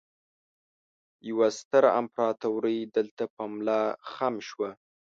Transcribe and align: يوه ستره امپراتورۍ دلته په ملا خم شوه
يوه 1.29 1.47
ستره 1.59 1.89
امپراتورۍ 2.01 2.77
دلته 2.97 3.23
په 3.35 3.43
ملا 3.53 3.81
خم 4.11 4.35
شوه 4.49 4.69